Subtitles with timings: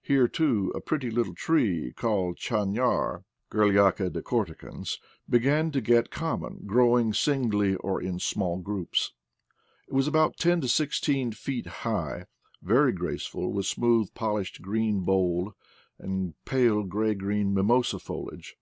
[0.00, 4.98] Here, too, a pretty little tree called chanar (Gur liaca decorticans),
[5.28, 9.12] began to get common, growing singly or in small groups.
[9.86, 12.24] It was about ten to sixteen feet high,
[12.62, 15.52] very graceful, with smooth pol ished green bole,
[15.98, 18.56] and pale gray green mimosa foliage.